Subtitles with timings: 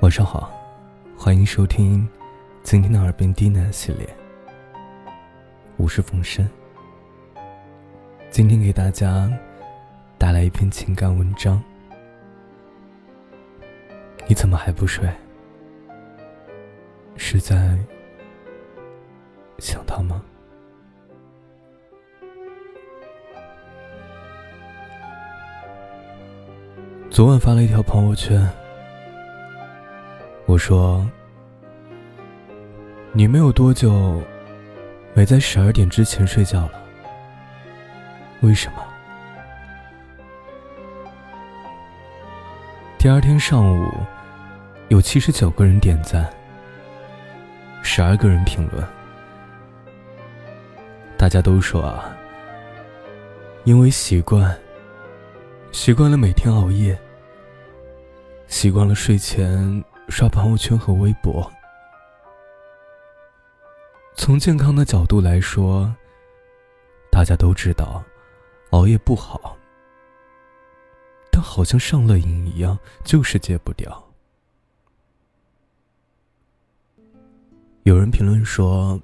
[0.00, 0.50] 晚上好，
[1.14, 2.08] 欢迎收听
[2.62, 4.08] 今天的耳边低喃系列。
[5.76, 6.48] 我是风声，
[8.30, 9.30] 今天给大家
[10.16, 11.62] 带来一篇情感文章。
[14.26, 15.06] 你怎么还不睡？
[17.16, 17.78] 是在
[19.58, 20.22] 想他吗？
[27.10, 28.50] 昨晚发了一条朋友圈，
[30.50, 31.08] 我说
[33.14, 34.20] ：“你没有多久
[35.14, 36.72] 没在十二点之前睡觉了，
[38.40, 38.82] 为什么？”
[42.98, 43.88] 第二天上午，
[44.88, 46.28] 有七十九个人点赞，
[47.80, 48.84] 十二个人评论，
[51.16, 52.10] 大家都说啊，
[53.62, 54.52] 因为习惯。
[55.70, 56.98] 习惯了每天熬夜，
[58.48, 61.50] 习惯了睡前刷朋友圈和微博。
[64.16, 65.94] 从健康的角度来说，
[67.10, 68.02] 大家都知道
[68.70, 69.56] 熬夜不好，
[71.30, 74.04] 但好像上了瘾一样，就是戒不掉。
[77.84, 79.00] 有人评论说：“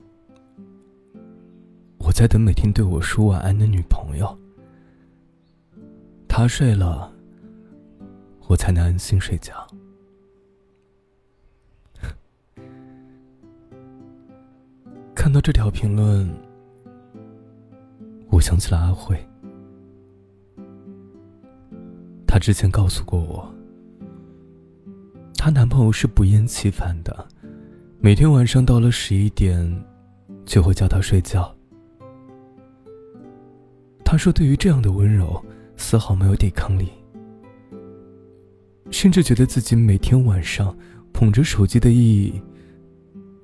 [1.99, 4.39] 我在等每天对我说晚安的女朋友。”
[6.29, 7.11] 他睡了，
[8.49, 9.67] 我才能安心睡觉。
[15.27, 16.25] 看到这条评论，
[18.31, 19.19] 我想起了阿慧。
[22.29, 23.53] 她之前告诉过我，
[25.37, 27.27] 她男朋友是不厌其烦的，
[27.99, 29.85] 每天晚上到了十一点，
[30.45, 31.53] 就会叫她睡觉。
[34.05, 35.45] 她说：“对于这样的温柔。”
[35.77, 36.89] 丝毫没有抵抗力，
[38.93, 40.73] 甚至觉得自己每天晚上
[41.13, 42.41] 捧着手机的意义，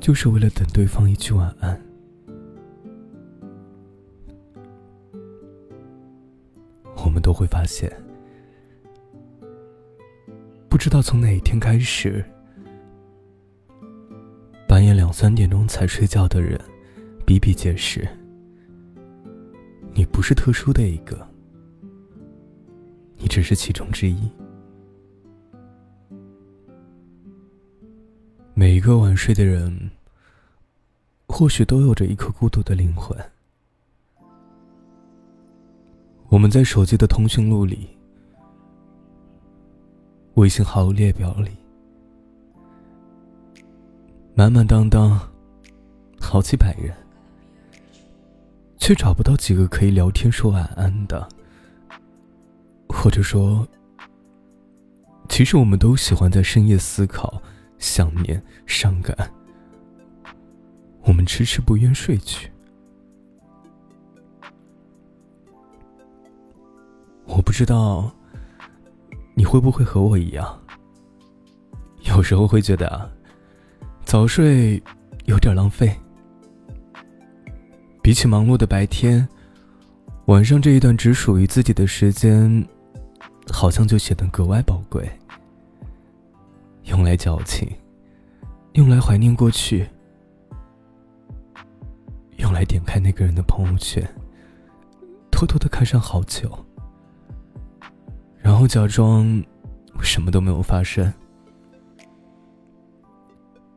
[0.02, 1.80] 就是为了等对方一句晚安。
[7.04, 7.88] 我们都会发现，
[10.68, 12.24] 不知道从哪一天开始，
[14.66, 16.60] 半夜两三点钟才睡觉的人
[17.24, 18.06] 比比皆是。
[19.94, 21.16] 你不是特殊的一个。
[23.18, 24.28] 你只是其中之一。
[28.82, 29.92] 一个晚睡的人，
[31.28, 33.16] 或许都有着一颗孤独的灵魂。
[36.28, 37.90] 我们在手机的通讯录里、
[40.34, 41.52] 微信好友列表里，
[44.34, 45.16] 满满当当，
[46.18, 46.92] 好几百人，
[48.78, 51.28] 却找不到几个可以聊天说晚安的。
[52.88, 53.64] 或者说，
[55.28, 57.40] 其实我们都喜欢在深夜思考、
[57.82, 59.14] 想念、伤感，
[61.02, 62.48] 我们迟迟不愿睡去。
[67.26, 68.14] 我不知道
[69.34, 70.62] 你会不会和我一样，
[72.02, 73.10] 有时候会觉得
[74.04, 74.80] 早睡
[75.24, 75.92] 有点浪费，
[78.00, 79.28] 比起忙碌的白天，
[80.26, 82.64] 晚上这一段只属于自己的时间。
[83.50, 85.10] 好像就显得格外宝贵，
[86.92, 87.66] 用来矫情，
[88.74, 89.88] 用来怀念过去，
[92.36, 94.06] 用来点开那个人的朋友圈，
[95.30, 96.52] 偷偷的看上好久，
[98.36, 99.42] 然后假装
[100.02, 101.10] 什么都没有发生。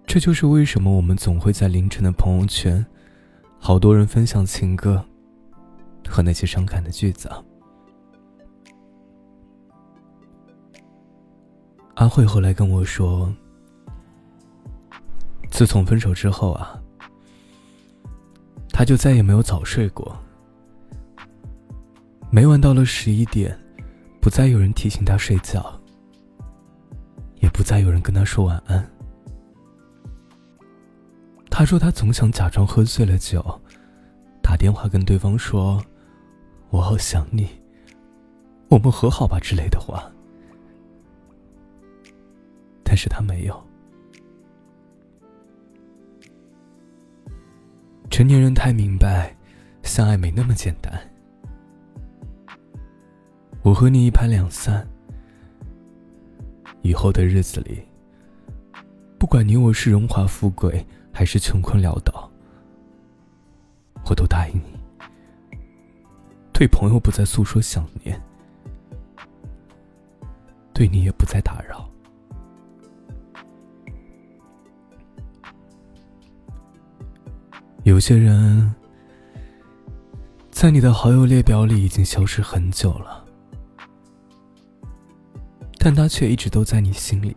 [0.05, 2.85] 这就是为什么我们总会在凌晨的朋友圈，
[3.57, 5.01] 好多人分享情歌
[6.05, 7.31] 和那些伤感的句子。
[11.95, 13.33] 阿慧后来跟我说，
[15.49, 16.77] 自从分手之后啊，
[18.69, 20.15] 他就再也没有早睡过。
[22.29, 23.57] 每晚到了十一点，
[24.21, 25.79] 不再有人提醒他睡觉，
[27.35, 28.85] 也不再有人跟他说晚安。
[31.49, 33.41] 他说他总想假装喝醉了酒，
[34.43, 35.81] 打电话跟对方说
[36.71, 37.47] ：“我好想你，
[38.67, 40.11] 我们和好吧”之类的话。
[42.85, 43.63] 但是他没有。
[48.09, 49.35] 成年人太明白，
[49.83, 50.93] 相爱没那么简单。
[53.61, 54.87] 我和你一拍两散，
[56.81, 57.83] 以后的日子里，
[59.17, 62.31] 不管你我是荣华富贵还是穷困潦倒，
[64.07, 64.79] 我都答应你，
[66.53, 68.21] 对朋友不再诉说想念，
[70.71, 71.89] 对你也不再打扰。
[77.95, 78.75] 有些人，
[80.51, 83.23] 在你的好友列表里已经消失很久了，
[85.79, 87.33] 但他却一直都在你心里。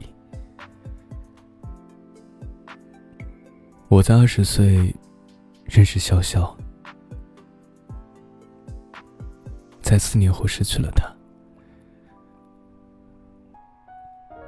[3.87, 4.93] 我在二十岁
[5.65, 6.53] 认识潇潇，
[9.81, 11.09] 在四年后失去了他。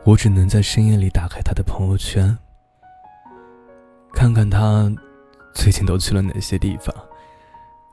[0.04, 2.36] 我只能在深夜里打开他的朋友圈，
[4.12, 4.92] 看看他。
[5.52, 6.94] 最近都去了哪些地方？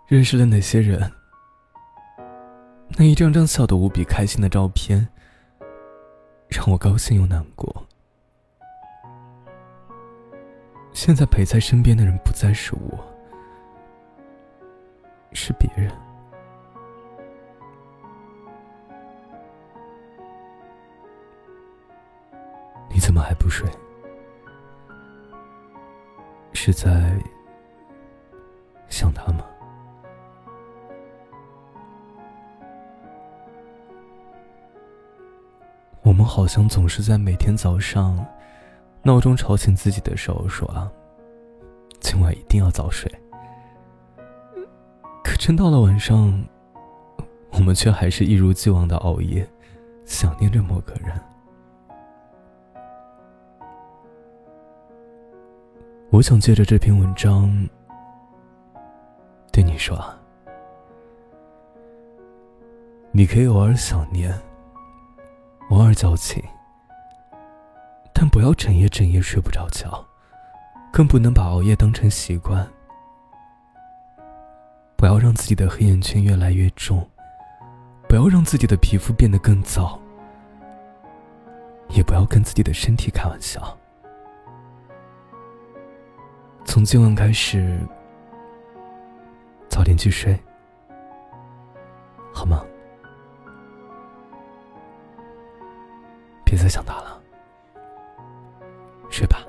[0.08, 1.12] 认识了哪些人？
[2.98, 5.06] 那一张张笑得无比开心的照片，
[6.48, 7.86] 让我高兴又难过。
[10.94, 12.98] 现在陪在身边的人不再是我，
[15.34, 15.92] 是别人。
[22.90, 23.70] 你怎么还不睡？
[26.54, 27.14] 是在？
[28.98, 29.46] 想他吗？
[36.02, 38.26] 我们好像总是在每天早上，
[39.04, 40.92] 闹钟吵醒自己的时候说啊，
[42.00, 43.08] 今晚一定要早睡。
[45.24, 46.44] 可真到了晚上，
[47.52, 49.48] 我们却还是一如既往的熬夜，
[50.06, 51.22] 想念着某个人。
[56.10, 57.48] 我想借着这篇文章。
[59.58, 60.00] 对你说，
[63.12, 64.32] 你可以偶尔想念，
[65.72, 66.44] 偶尔矫情，
[68.14, 70.06] 但不要整夜整夜睡不着觉，
[70.94, 72.68] 更不能把熬夜当成习惯。
[74.96, 77.04] 不要让自己的黑眼圈越来越重，
[78.08, 80.00] 不要让自己的皮肤变得更糟，
[81.90, 83.76] 也不要跟自己的身体开玩笑。
[86.64, 87.80] 从今晚开始。
[89.78, 90.36] 早点去睡
[92.34, 92.66] 好吗？
[96.44, 97.22] 别再想他了
[99.12, 99.46] 睡吧。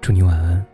[0.00, 0.64] 祝你晚安。